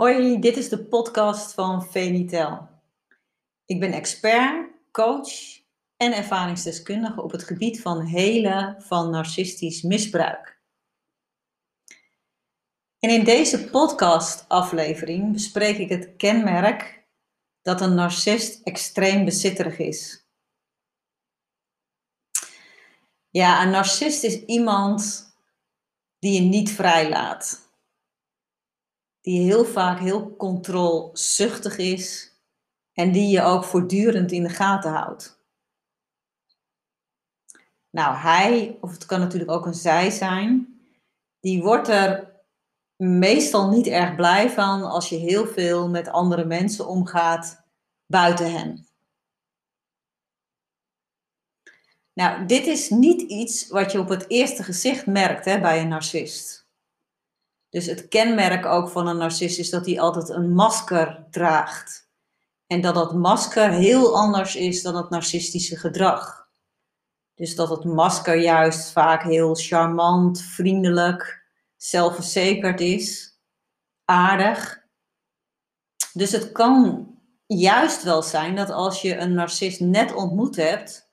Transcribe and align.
Hoi, 0.00 0.38
dit 0.38 0.56
is 0.56 0.68
de 0.68 0.84
podcast 0.84 1.54
van 1.54 1.86
Venitel. 1.86 2.68
Ik 3.64 3.80
ben 3.80 3.92
expert, 3.92 4.70
coach 4.90 5.30
en 5.96 6.12
ervaringsdeskundige 6.12 7.22
op 7.22 7.30
het 7.30 7.42
gebied 7.42 7.82
van 7.82 8.00
helen 8.00 8.82
van 8.82 9.10
narcistisch 9.10 9.82
misbruik. 9.82 10.60
En 12.98 13.10
in 13.10 13.24
deze 13.24 13.70
podcast-aflevering 13.70 15.32
bespreek 15.32 15.78
ik 15.78 15.88
het 15.88 16.16
kenmerk 16.16 17.06
dat 17.62 17.80
een 17.80 17.94
narcist 17.94 18.62
extreem 18.62 19.24
bezitterig 19.24 19.78
is. 19.78 20.28
Ja, 23.30 23.62
een 23.62 23.70
narcist 23.70 24.24
is 24.24 24.44
iemand 24.44 25.32
die 26.18 26.42
je 26.42 26.48
niet 26.48 26.70
vrijlaat 26.70 27.69
die 29.20 29.40
heel 29.42 29.64
vaak 29.64 29.98
heel 29.98 30.36
controlezuchtig 30.36 31.78
is 31.78 32.34
en 32.92 33.12
die 33.12 33.28
je 33.28 33.42
ook 33.42 33.64
voortdurend 33.64 34.32
in 34.32 34.42
de 34.42 34.48
gaten 34.48 34.90
houdt. 34.90 35.38
Nou, 37.90 38.16
hij, 38.16 38.78
of 38.80 38.92
het 38.92 39.06
kan 39.06 39.20
natuurlijk 39.20 39.50
ook 39.50 39.66
een 39.66 39.74
zij 39.74 40.10
zijn, 40.10 40.80
die 41.40 41.62
wordt 41.62 41.88
er 41.88 42.30
meestal 42.96 43.70
niet 43.70 43.86
erg 43.86 44.14
blij 44.14 44.50
van 44.50 44.82
als 44.82 45.08
je 45.08 45.16
heel 45.16 45.46
veel 45.46 45.88
met 45.88 46.08
andere 46.08 46.44
mensen 46.44 46.86
omgaat 46.86 47.62
buiten 48.06 48.52
hen. 48.52 48.88
Nou, 52.12 52.46
dit 52.46 52.66
is 52.66 52.90
niet 52.90 53.20
iets 53.20 53.68
wat 53.68 53.92
je 53.92 53.98
op 53.98 54.08
het 54.08 54.28
eerste 54.28 54.62
gezicht 54.62 55.06
merkt 55.06 55.44
hè, 55.44 55.60
bij 55.60 55.80
een 55.80 55.88
narcist. 55.88 56.59
Dus 57.70 57.86
het 57.86 58.08
kenmerk 58.08 58.66
ook 58.66 58.88
van 58.88 59.06
een 59.06 59.16
narcist 59.16 59.58
is 59.58 59.70
dat 59.70 59.86
hij 59.86 60.00
altijd 60.00 60.28
een 60.28 60.52
masker 60.52 61.26
draagt. 61.30 62.08
En 62.66 62.80
dat 62.80 62.94
dat 62.94 63.14
masker 63.14 63.70
heel 63.70 64.16
anders 64.16 64.56
is 64.56 64.82
dan 64.82 64.96
het 64.96 65.10
narcistische 65.10 65.76
gedrag. 65.76 66.48
Dus 67.34 67.54
dat 67.56 67.68
het 67.68 67.84
masker 67.84 68.40
juist 68.40 68.92
vaak 68.92 69.22
heel 69.22 69.54
charmant, 69.54 70.42
vriendelijk, 70.42 71.46
zelfverzekerd 71.76 72.80
is, 72.80 73.38
aardig. 74.04 74.84
Dus 76.12 76.32
het 76.32 76.52
kan 76.52 77.08
juist 77.46 78.02
wel 78.02 78.22
zijn 78.22 78.56
dat 78.56 78.70
als 78.70 79.02
je 79.02 79.16
een 79.16 79.34
narcist 79.34 79.80
net 79.80 80.14
ontmoet 80.14 80.56
hebt, 80.56 81.10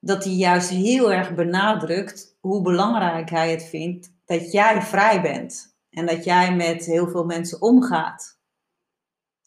dat 0.00 0.24
hij 0.24 0.32
juist 0.32 0.68
heel 0.68 1.12
erg 1.12 1.34
benadrukt 1.34 2.36
hoe 2.40 2.62
belangrijk 2.62 3.30
hij 3.30 3.50
het 3.50 3.64
vindt 3.64 4.14
dat 4.26 4.52
jij 4.52 4.82
vrij 4.82 5.22
bent 5.22 5.76
en 5.90 6.06
dat 6.06 6.24
jij 6.24 6.56
met 6.56 6.84
heel 6.84 7.08
veel 7.08 7.24
mensen 7.24 7.62
omgaat. 7.62 8.38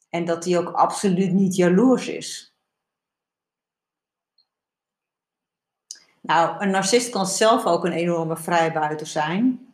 En 0.09 0.25
dat 0.25 0.45
hij 0.45 0.57
ook 0.57 0.71
absoluut 0.71 1.31
niet 1.31 1.55
jaloers 1.55 2.07
is. 2.07 2.53
Nou, 6.21 6.61
een 6.61 6.69
narcist 6.69 7.09
kan 7.09 7.25
zelf 7.27 7.65
ook 7.65 7.85
een 7.85 7.91
enorme 7.91 8.37
vrijbuiter 8.37 9.07
zijn. 9.07 9.73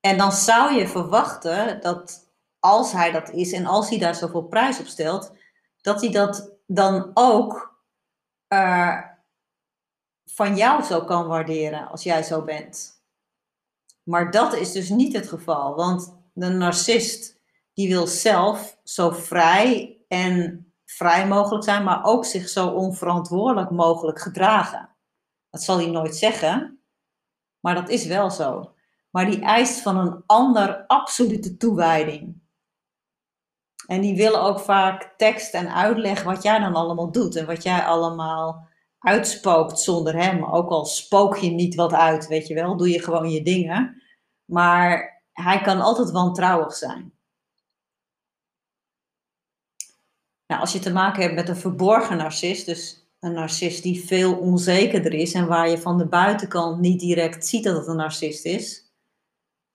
En 0.00 0.18
dan 0.18 0.32
zou 0.32 0.74
je 0.74 0.88
verwachten 0.88 1.80
dat 1.80 2.30
als 2.58 2.92
hij 2.92 3.12
dat 3.12 3.30
is 3.30 3.52
en 3.52 3.66
als 3.66 3.88
hij 3.88 3.98
daar 3.98 4.14
zoveel 4.14 4.42
prijs 4.42 4.80
op 4.80 4.86
stelt, 4.86 5.32
dat 5.80 6.00
hij 6.00 6.10
dat 6.10 6.50
dan 6.66 7.10
ook 7.14 7.80
uh, 8.48 9.02
van 10.24 10.56
jou 10.56 10.82
zo 10.82 11.04
kan 11.04 11.26
waarderen 11.26 11.88
als 11.88 12.02
jij 12.02 12.22
zo 12.22 12.42
bent. 12.42 12.95
Maar 14.06 14.30
dat 14.30 14.54
is 14.54 14.72
dus 14.72 14.88
niet 14.88 15.12
het 15.12 15.28
geval, 15.28 15.74
want 15.74 16.16
de 16.32 16.48
narcist 16.48 17.40
die 17.72 17.88
wil 17.88 18.06
zelf 18.06 18.78
zo 18.84 19.10
vrij 19.10 19.98
en 20.08 20.66
vrij 20.84 21.26
mogelijk 21.26 21.64
zijn, 21.64 21.84
maar 21.84 22.04
ook 22.04 22.24
zich 22.24 22.48
zo 22.48 22.68
onverantwoordelijk 22.68 23.70
mogelijk 23.70 24.20
gedragen. 24.20 24.96
Dat 25.50 25.62
zal 25.62 25.76
hij 25.76 25.90
nooit 25.90 26.16
zeggen, 26.16 26.80
maar 27.60 27.74
dat 27.74 27.88
is 27.88 28.06
wel 28.06 28.30
zo. 28.30 28.74
Maar 29.10 29.26
die 29.26 29.40
eist 29.40 29.80
van 29.80 29.96
een 29.96 30.22
ander 30.26 30.86
absolute 30.86 31.56
toewijding. 31.56 32.40
En 33.86 34.00
die 34.00 34.16
willen 34.16 34.42
ook 34.42 34.60
vaak 34.60 35.14
tekst 35.16 35.54
en 35.54 35.74
uitleg 35.74 36.22
wat 36.22 36.42
jij 36.42 36.58
dan 36.58 36.74
allemaal 36.74 37.10
doet 37.12 37.36
en 37.36 37.46
wat 37.46 37.62
jij 37.62 37.84
allemaal 37.84 38.68
uitspookt 38.98 39.80
zonder 39.80 40.14
hem. 40.14 40.44
Ook 40.44 40.70
al 40.70 40.84
spook 40.84 41.36
je 41.36 41.50
niet 41.50 41.74
wat 41.74 41.92
uit, 41.92 42.26
weet 42.26 42.46
je 42.46 42.54
wel, 42.54 42.76
doe 42.76 42.90
je 42.90 43.02
gewoon 43.02 43.30
je 43.30 43.42
dingen. 43.42 44.02
Maar 44.46 45.22
hij 45.32 45.60
kan 45.60 45.80
altijd 45.80 46.10
wantrouwig 46.10 46.74
zijn. 46.74 47.12
Nou, 50.46 50.60
als 50.60 50.72
je 50.72 50.78
te 50.78 50.92
maken 50.92 51.22
hebt 51.22 51.34
met 51.34 51.48
een 51.48 51.56
verborgen 51.56 52.16
narcist, 52.16 52.66
dus 52.66 53.08
een 53.20 53.32
narcist 53.32 53.82
die 53.82 54.04
veel 54.04 54.36
onzekerder 54.36 55.14
is 55.14 55.32
en 55.32 55.46
waar 55.46 55.68
je 55.68 55.78
van 55.78 55.98
de 55.98 56.06
buitenkant 56.06 56.80
niet 56.80 57.00
direct 57.00 57.46
ziet 57.46 57.64
dat 57.64 57.76
het 57.76 57.86
een 57.86 57.96
narcist 57.96 58.44
is, 58.44 58.92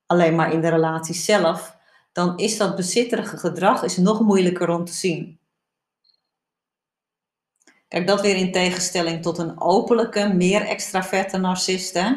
alleen 0.06 0.36
maar 0.36 0.54
in 0.54 0.62
de 0.62 0.70
relatie 0.70 1.16
zelf, 1.16 1.78
dan 2.12 2.38
is 2.38 2.58
dat 2.58 2.76
bezitterige 2.76 3.38
gedrag 3.38 3.84
is 3.84 3.98
nog 3.98 4.20
moeilijker 4.20 4.70
om 4.70 4.86
te 4.86 4.94
zien. 4.94 5.40
Kijk, 7.88 8.08
dat 8.08 8.22
weer 8.22 8.36
in 8.36 8.52
tegenstelling 8.52 9.22
tot 9.22 9.38
een 9.38 9.62
openlijke, 9.62 10.34
meer 10.34 10.62
extraverte 10.62 11.38
narcist. 11.38 11.94
Hè? 11.94 12.14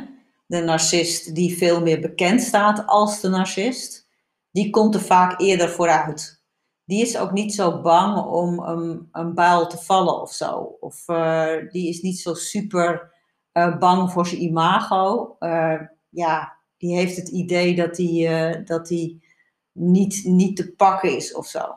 De 0.54 0.60
narcist 0.60 1.34
die 1.34 1.56
veel 1.56 1.81
meer 1.81 2.00
bekend 2.00 2.42
staat 2.42 2.87
als 2.87 3.20
de 3.20 3.28
narcist, 3.28 4.09
die 4.50 4.70
komt 4.70 4.94
er 4.94 5.00
vaak 5.00 5.41
eerder 5.41 5.69
vooruit. 5.69 6.42
Die 6.84 7.03
is 7.03 7.16
ook 7.16 7.32
niet 7.32 7.54
zo 7.54 7.81
bang 7.81 8.25
om 8.25 8.59
een, 8.59 9.09
een 9.12 9.34
buil 9.34 9.66
te 9.66 9.78
vallen 9.78 10.20
of 10.20 10.32
zo. 10.32 10.76
Of 10.81 11.09
uh, 11.09 11.70
die 11.70 11.88
is 11.88 12.00
niet 12.00 12.19
zo 12.19 12.34
super 12.34 13.12
uh, 13.53 13.78
bang 13.78 14.12
voor 14.12 14.26
zijn 14.26 14.43
imago. 14.43 15.37
Uh, 15.41 15.81
ja, 16.09 16.56
die 16.76 16.97
heeft 16.97 17.16
het 17.16 17.28
idee 17.28 17.75
dat 17.75 17.97
hij 17.97 18.62
dat 18.64 18.87
die 18.87 19.25
niet, 19.72 20.25
niet 20.25 20.56
te 20.56 20.75
pakken 20.75 21.16
is 21.16 21.34
of 21.34 21.47
zo. 21.47 21.75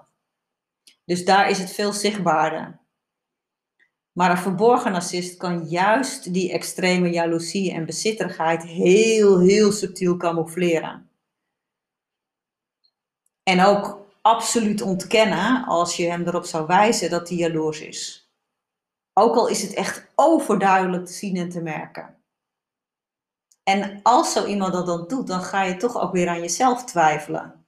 Dus 1.06 1.26
daar 1.26 1.50
is 1.50 1.60
het 1.60 1.72
veel 1.72 1.92
zichtbaarder. 1.92 2.80
Maar 4.18 4.32
een 4.32 4.38
verborgen 4.38 4.92
narcist 4.92 5.38
kan 5.38 5.68
juist 5.68 6.34
die 6.34 6.52
extreme 6.52 7.10
jaloezie 7.10 7.74
en 7.74 7.86
bezitterigheid 7.86 8.64
heel, 8.64 9.40
heel 9.40 9.72
subtiel 9.72 10.18
camoufleren. 10.18 11.10
En 13.44 13.64
ook 13.64 14.06
absoluut 14.22 14.82
ontkennen 14.82 15.66
als 15.66 15.98
je 15.98 16.10
hem 16.10 16.28
erop 16.28 16.46
zou 16.46 16.68
wijzen 16.68 17.10
dat 17.10 17.30
hij 17.30 17.38
jaloers 17.38 17.82
is. 17.82 18.32
Ook 19.14 19.36
al 19.36 19.48
is 19.48 19.62
het 19.62 19.74
echt 19.74 20.08
overduidelijk 20.16 21.06
te 21.06 21.14
zien 21.14 21.36
en 21.36 21.50
te 21.50 21.62
merken. 21.62 22.16
En 23.64 24.00
als 24.04 24.32
zo 24.32 24.46
iemand 24.46 24.74
dat 24.74 24.86
dan 24.86 25.08
doet, 25.08 25.28
dan 25.28 25.42
ga 25.42 25.64
je 25.64 25.78
toch 25.78 26.02
ook 26.02 26.12
weer 26.12 26.28
aan 26.28 26.42
jezelf 26.42 26.86
twijfelen. 26.86 27.66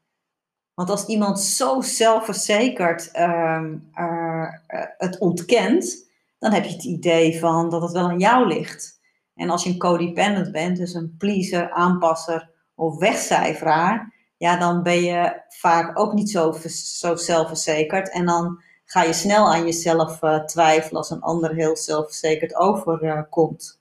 Want 0.74 0.90
als 0.90 1.06
iemand 1.06 1.40
zo 1.40 1.82
zelfverzekerd 1.82 3.10
uh, 3.16 3.64
uh, 4.00 4.54
het 4.98 5.18
ontkent, 5.18 6.08
dan 6.40 6.52
heb 6.52 6.64
je 6.64 6.72
het 6.72 6.84
idee 6.84 7.40
van 7.40 7.70
dat 7.70 7.82
het 7.82 7.92
wel 7.92 8.10
aan 8.10 8.20
jou 8.20 8.48
ligt. 8.48 9.00
En 9.36 9.50
als 9.50 9.64
je 9.64 9.70
een 9.70 9.78
codependent 9.78 10.52
bent, 10.52 10.78
dus 10.78 10.94
een 10.94 11.16
pleaser, 11.18 11.72
aanpasser 11.72 12.50
of 12.76 12.98
wegcijferaar, 12.98 14.14
ja, 14.38 14.58
dan 14.58 14.84
ben 14.84 15.02
je 15.02 15.42
vaak 15.48 16.00
ook 16.00 16.14
niet 16.14 16.30
zo, 16.30 16.52
zo 16.74 17.16
zelfverzekerd. 17.16 18.12
En 18.12 18.26
dan 18.26 18.62
ga 18.86 19.04
je 19.04 19.14
snel 19.14 19.54
aan 19.54 19.66
jezelf 19.66 20.22
uh, 20.22 20.44
twijfelen 20.44 20.98
als 20.98 21.10
een 21.10 21.22
ander 21.22 21.56
heel 21.56 21.78
zelfverzekerd 21.78 22.56
overkomt. 22.56 23.80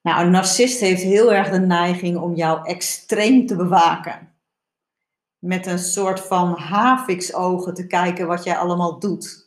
Nou, 0.00 0.24
een 0.24 0.30
narcist 0.30 0.80
heeft 0.80 1.02
heel 1.02 1.32
erg 1.32 1.50
de 1.50 1.60
neiging 1.60 2.18
om 2.18 2.34
jou 2.34 2.66
extreem 2.66 3.46
te 3.46 3.56
bewaken. 3.56 4.34
Met 5.38 5.66
een 5.66 5.78
soort 5.78 6.20
van 6.20 6.58
haviksogen 6.58 7.74
te 7.74 7.86
kijken 7.86 8.26
wat 8.26 8.44
jij 8.44 8.56
allemaal 8.56 8.98
doet. 8.98 9.43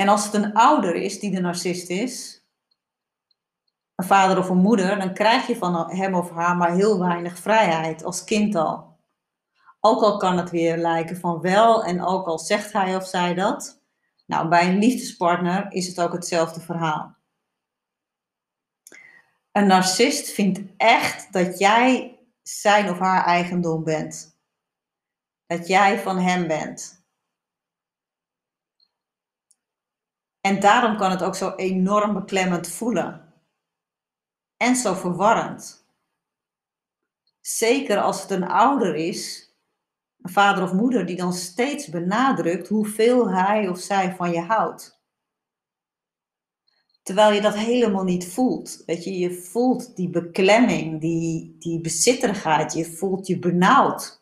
En 0.00 0.08
als 0.08 0.24
het 0.24 0.34
een 0.34 0.52
ouder 0.52 0.94
is 0.94 1.20
die 1.20 1.30
de 1.30 1.40
narcist 1.40 1.88
is, 1.90 2.44
een 3.94 4.04
vader 4.04 4.38
of 4.38 4.48
een 4.48 4.56
moeder, 4.56 4.98
dan 4.98 5.14
krijg 5.14 5.46
je 5.46 5.56
van 5.56 5.90
hem 5.90 6.14
of 6.14 6.30
haar 6.30 6.56
maar 6.56 6.74
heel 6.74 6.98
weinig 6.98 7.38
vrijheid 7.38 8.04
als 8.04 8.24
kind 8.24 8.54
al. 8.54 8.98
Ook 9.80 10.02
al 10.02 10.16
kan 10.16 10.36
het 10.36 10.50
weer 10.50 10.76
lijken 10.76 11.16
van 11.16 11.40
wel 11.40 11.84
en 11.84 12.04
ook 12.04 12.26
al 12.26 12.38
zegt 12.38 12.72
hij 12.72 12.96
of 12.96 13.06
zij 13.06 13.34
dat. 13.34 13.82
Nou, 14.26 14.48
bij 14.48 14.68
een 14.68 14.78
liefdespartner 14.78 15.72
is 15.72 15.86
het 15.86 16.00
ook 16.00 16.12
hetzelfde 16.12 16.60
verhaal. 16.60 17.16
Een 19.52 19.66
narcist 19.66 20.30
vindt 20.30 20.60
echt 20.76 21.32
dat 21.32 21.58
jij 21.58 22.18
zijn 22.42 22.90
of 22.90 22.98
haar 22.98 23.24
eigendom 23.24 23.84
bent. 23.84 24.38
Dat 25.46 25.66
jij 25.66 25.98
van 25.98 26.18
hem 26.18 26.46
bent. 26.46 26.97
En 30.48 30.60
daarom 30.60 30.96
kan 30.96 31.10
het 31.10 31.22
ook 31.22 31.34
zo 31.34 31.54
enorm 31.54 32.14
beklemmend 32.14 32.68
voelen. 32.68 33.34
En 34.56 34.76
zo 34.76 34.94
verwarrend. 34.94 35.86
Zeker 37.40 38.00
als 38.00 38.22
het 38.22 38.30
een 38.30 38.48
ouder 38.48 38.94
is, 38.94 39.52
een 40.20 40.30
vader 40.30 40.62
of 40.62 40.72
moeder, 40.72 41.06
die 41.06 41.16
dan 41.16 41.32
steeds 41.32 41.88
benadrukt 41.88 42.68
hoeveel 42.68 43.30
hij 43.30 43.68
of 43.68 43.78
zij 43.78 44.14
van 44.14 44.30
je 44.30 44.40
houdt. 44.40 45.02
Terwijl 47.02 47.32
je 47.32 47.40
dat 47.40 47.54
helemaal 47.54 48.04
niet 48.04 48.28
voelt. 48.28 48.82
Weet 48.86 49.04
je, 49.04 49.18
je 49.18 49.32
voelt 49.32 49.96
die 49.96 50.10
beklemming, 50.10 51.00
die, 51.00 51.56
die 51.58 51.80
bezitterigheid, 51.80 52.72
je 52.72 52.84
voelt 52.84 53.26
je 53.26 53.38
benauwd. 53.38 54.20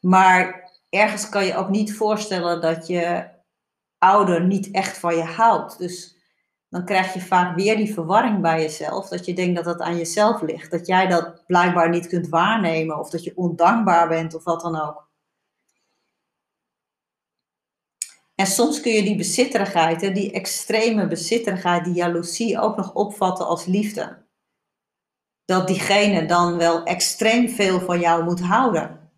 Maar 0.00 0.70
ergens 0.88 1.28
kan 1.28 1.44
je 1.44 1.56
ook 1.56 1.68
niet 1.68 1.96
voorstellen 1.96 2.60
dat 2.60 2.86
je 2.86 3.38
ouder 4.00 4.46
niet 4.46 4.70
echt 4.70 4.98
van 4.98 5.16
je 5.16 5.22
houdt. 5.22 5.78
Dus 5.78 6.16
dan 6.68 6.84
krijg 6.84 7.14
je 7.14 7.20
vaak 7.20 7.56
weer 7.56 7.76
die 7.76 7.94
verwarring 7.94 8.40
bij 8.40 8.60
jezelf. 8.60 9.08
Dat 9.08 9.26
je 9.26 9.34
denkt 9.34 9.56
dat 9.56 9.64
het 9.64 9.80
aan 9.80 9.96
jezelf 9.96 10.42
ligt. 10.42 10.70
Dat 10.70 10.86
jij 10.86 11.06
dat 11.06 11.46
blijkbaar 11.46 11.88
niet 11.88 12.06
kunt 12.06 12.28
waarnemen. 12.28 12.98
Of 12.98 13.10
dat 13.10 13.24
je 13.24 13.36
ondankbaar 13.36 14.08
bent 14.08 14.34
of 14.34 14.44
wat 14.44 14.60
dan 14.60 14.80
ook. 14.80 15.08
En 18.34 18.46
soms 18.46 18.80
kun 18.80 18.92
je 18.92 19.02
die 19.02 19.16
bezitterigheid, 19.16 20.14
die 20.14 20.32
extreme 20.32 21.06
bezitterigheid, 21.06 21.84
die 21.84 21.94
jaloezie 21.94 22.58
ook 22.58 22.76
nog 22.76 22.94
opvatten 22.94 23.46
als 23.46 23.64
liefde. 23.64 24.26
Dat 25.44 25.66
diegene 25.66 26.26
dan 26.26 26.56
wel 26.56 26.84
extreem 26.84 27.48
veel 27.48 27.80
van 27.80 28.00
jou 28.00 28.24
moet 28.24 28.40
houden. 28.40 29.12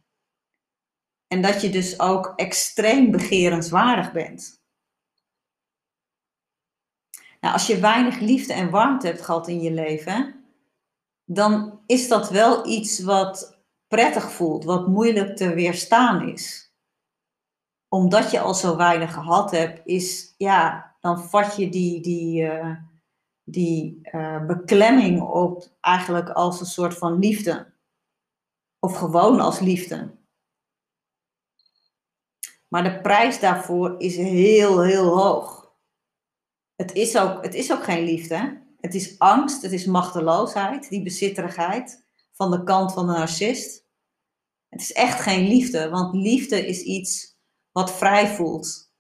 En 1.27 1.43
dat 1.43 1.61
je 1.61 1.71
dus 1.71 2.01
ook 2.01 2.33
extreem 2.37 3.11
begerenswaardig 3.11 4.13
bent. 4.13 4.62
Nou, 7.43 7.55
als 7.55 7.67
je 7.67 7.81
weinig 7.81 8.19
liefde 8.19 8.53
en 8.53 8.71
warmte 8.71 9.07
hebt 9.07 9.23
gehad 9.23 9.49
in 9.49 9.61
je 9.61 9.73
leven, 9.73 10.45
dan 11.25 11.81
is 11.87 12.09
dat 12.09 12.31
wel 12.31 12.67
iets 12.67 13.01
wat 13.01 13.63
prettig 13.87 14.33
voelt, 14.33 14.65
wat 14.65 14.89
moeilijk 14.89 15.37
te 15.37 15.55
weerstaan 15.55 16.29
is. 16.29 16.75
Omdat 17.89 18.31
je 18.31 18.41
al 18.41 18.55
zo 18.55 18.77
weinig 18.77 19.13
gehad 19.13 19.51
hebt, 19.51 19.81
is 19.85 20.35
ja, 20.37 20.95
dan 21.01 21.21
vat 21.21 21.57
je 21.57 21.69
die, 21.69 22.01
die, 22.01 22.43
uh, 22.43 22.77
die 23.45 24.01
uh, 24.03 24.47
beklemming 24.47 25.21
op 25.21 25.77
eigenlijk 25.81 26.31
als 26.31 26.61
een 26.61 26.67
soort 26.67 26.99
van 26.99 27.19
liefde. 27.19 27.73
Of 28.79 28.97
gewoon 28.97 29.41
als 29.41 29.61
liefde. 29.61 30.19
Maar 32.69 32.83
de 32.83 33.01
prijs 33.01 33.41
daarvoor 33.41 33.95
is 34.01 34.17
heel, 34.17 34.83
heel 34.83 35.19
hoog 35.19 35.62
het 36.83 36.93
is 36.93 37.17
ook, 37.17 37.43
het 37.43 37.55
is 37.55 37.73
ook 37.73 37.85
geen 37.85 38.05
liefde. 38.05 38.61
Het 38.81 38.95
is 38.95 39.19
angst, 39.19 39.63
het 39.63 39.73
is 39.73 39.85
machteloosheid, 39.85 40.89
die 40.89 41.03
bezitterigheid 41.03 42.05
van 42.33 42.51
de 42.51 42.63
kant 42.63 42.93
van 42.93 43.07
de 43.07 43.13
narcist. 43.13 43.87
Het 44.69 44.81
is 44.81 44.93
echt 44.93 45.21
geen 45.21 45.49
liefde, 45.49 45.89
want 45.89 46.15
liefde 46.15 46.67
is 46.67 46.83
iets 46.83 47.37
wat 47.73 47.93
vrij 47.93 48.29
voelt. 48.29 48.93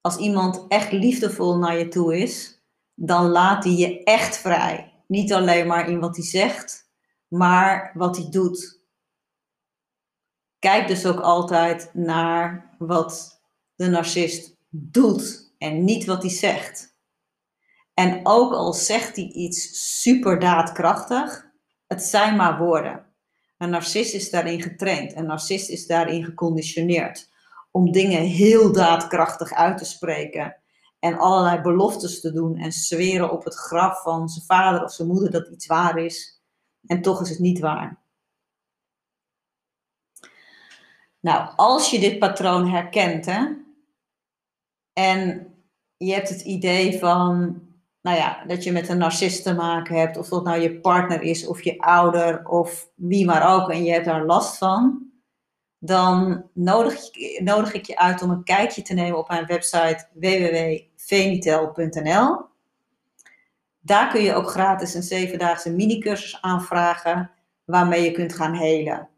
Als 0.00 0.16
iemand 0.16 0.64
echt 0.68 0.92
liefdevol 0.92 1.58
naar 1.58 1.78
je 1.78 1.88
toe 1.88 2.18
is, 2.18 2.62
dan 2.94 3.28
laat 3.28 3.64
hij 3.64 3.72
je 3.72 4.02
echt 4.02 4.36
vrij. 4.36 5.04
Niet 5.06 5.32
alleen 5.32 5.66
maar 5.66 5.88
in 5.88 6.00
wat 6.00 6.16
hij 6.16 6.24
zegt, 6.24 6.90
maar 7.28 7.92
wat 7.94 8.16
hij 8.16 8.30
doet. 8.30 8.80
Kijk 10.58 10.88
dus 10.88 11.06
ook 11.06 11.20
altijd 11.20 11.90
naar 11.94 12.74
wat 12.78 13.40
de 13.74 13.86
narcist 13.86 14.56
doet 14.68 15.51
en 15.62 15.84
niet 15.84 16.04
wat 16.04 16.22
hij 16.22 16.30
zegt. 16.30 16.96
En 17.94 18.20
ook 18.22 18.52
al 18.52 18.72
zegt 18.72 19.16
hij 19.16 19.24
iets 19.24 20.00
super 20.00 20.38
daadkrachtig, 20.38 21.46
het 21.86 22.02
zijn 22.02 22.36
maar 22.36 22.58
woorden. 22.58 23.06
Een 23.58 23.70
narcist 23.70 24.14
is 24.14 24.30
daarin 24.30 24.62
getraind, 24.62 25.16
een 25.16 25.26
narcist 25.26 25.68
is 25.68 25.86
daarin 25.86 26.24
geconditioneerd 26.24 27.30
om 27.70 27.92
dingen 27.92 28.22
heel 28.22 28.72
daadkrachtig 28.72 29.52
uit 29.52 29.78
te 29.78 29.84
spreken 29.84 30.56
en 30.98 31.18
allerlei 31.18 31.60
beloftes 31.60 32.20
te 32.20 32.32
doen 32.32 32.56
en 32.56 32.72
zweren 32.72 33.30
op 33.32 33.44
het 33.44 33.54
graf 33.54 34.02
van 34.02 34.28
zijn 34.28 34.44
vader 34.44 34.82
of 34.82 34.92
zijn 34.92 35.08
moeder 35.08 35.30
dat 35.30 35.48
iets 35.48 35.66
waar 35.66 35.98
is. 35.98 36.42
En 36.86 37.02
toch 37.02 37.20
is 37.20 37.28
het 37.28 37.38
niet 37.38 37.58
waar. 37.58 38.00
Nou, 41.20 41.52
als 41.56 41.90
je 41.90 41.98
dit 41.98 42.18
patroon 42.18 42.68
herkent, 42.68 43.26
hè, 43.26 43.46
en 44.92 45.51
je 46.06 46.12
hebt 46.12 46.28
het 46.28 46.40
idee 46.40 46.98
van, 46.98 47.60
nou 48.02 48.16
ja, 48.16 48.44
dat 48.46 48.64
je 48.64 48.72
met 48.72 48.88
een 48.88 48.98
narcist 48.98 49.42
te 49.42 49.54
maken 49.54 49.96
hebt, 49.96 50.16
of 50.16 50.28
dat 50.28 50.44
nou 50.44 50.60
je 50.60 50.80
partner 50.80 51.22
is, 51.22 51.46
of 51.46 51.62
je 51.62 51.78
ouder, 51.78 52.46
of 52.46 52.90
wie 52.94 53.26
maar 53.26 53.54
ook, 53.54 53.70
en 53.70 53.84
je 53.84 53.92
hebt 53.92 54.04
daar 54.04 54.24
last 54.24 54.58
van, 54.58 55.10
dan 55.78 56.44
nodig, 56.54 57.00
nodig 57.38 57.72
ik 57.72 57.86
je 57.86 57.98
uit 57.98 58.22
om 58.22 58.30
een 58.30 58.44
kijkje 58.44 58.82
te 58.82 58.94
nemen 58.94 59.18
op 59.18 59.28
mijn 59.28 59.46
website 59.46 60.08
www.venitel.nl. 60.12 62.40
Daar 63.80 64.12
kun 64.12 64.22
je 64.22 64.34
ook 64.34 64.48
gratis 64.48 64.94
een 64.94 65.02
zevendaagse 65.02 65.70
mini-cursus 65.70 66.40
aanvragen, 66.40 67.30
waarmee 67.64 68.02
je 68.02 68.10
kunt 68.10 68.34
gaan 68.34 68.54
helen. 68.54 69.08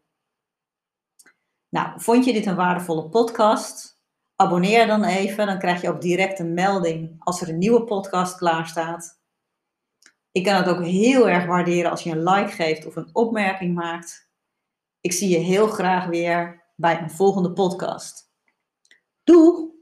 Nou, 1.69 1.89
vond 1.95 2.25
je 2.25 2.33
dit 2.33 2.45
een 2.45 2.55
waardevolle 2.55 3.09
podcast? 3.09 3.94
Abonneer 4.35 4.87
dan 4.87 5.03
even, 5.03 5.45
dan 5.45 5.59
krijg 5.59 5.81
je 5.81 5.89
ook 5.89 6.01
direct 6.01 6.39
een 6.39 6.53
melding 6.53 7.15
als 7.19 7.41
er 7.41 7.49
een 7.49 7.57
nieuwe 7.57 7.83
podcast 7.83 8.37
klaar 8.37 8.67
staat. 8.67 9.19
Ik 10.31 10.43
kan 10.43 10.55
het 10.55 10.67
ook 10.67 10.83
heel 10.83 11.29
erg 11.29 11.45
waarderen 11.45 11.91
als 11.91 12.03
je 12.03 12.11
een 12.11 12.23
like 12.23 12.51
geeft 12.51 12.85
of 12.85 12.95
een 12.95 13.09
opmerking 13.13 13.75
maakt. 13.75 14.29
Ik 15.01 15.11
zie 15.11 15.29
je 15.29 15.37
heel 15.37 15.67
graag 15.67 16.05
weer 16.05 16.63
bij 16.75 17.01
een 17.01 17.11
volgende 17.11 17.51
podcast. 17.51 18.31
Doeg! 19.23 19.74